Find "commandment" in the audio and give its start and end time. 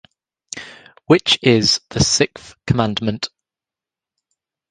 2.65-3.29